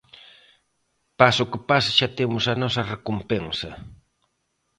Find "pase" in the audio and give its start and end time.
1.19-1.39, 1.69-1.89